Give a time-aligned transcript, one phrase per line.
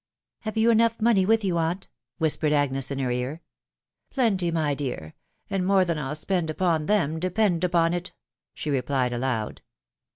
[0.39, 3.43] "Have you enough money with you, aunt?" whispered Agnes in her ear."
[4.09, 5.13] Plenty, my dear;
[5.47, 8.11] and more than I'll spend upon thero, depend upon it,"
[8.55, 9.61] she replied aloud.